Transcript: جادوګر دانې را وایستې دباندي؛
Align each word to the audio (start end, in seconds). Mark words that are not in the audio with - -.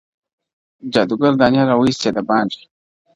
جادوګر 0.93 1.33
دانې 1.39 1.61
را 1.69 1.75
وایستې 1.77 2.09
دباندي؛ 2.15 2.61